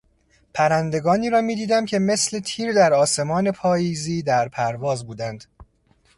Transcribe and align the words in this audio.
پرندگانی 0.53 1.29
را 1.29 1.41
میدیدم 1.41 1.85
که 1.85 1.99
مثل 1.99 2.39
تیر 2.39 2.73
در 2.73 2.93
آسمان 2.93 3.51
پاییزی 3.51 4.21
در 4.21 4.47
پرواز 4.47 5.05
بودند. 5.05 5.45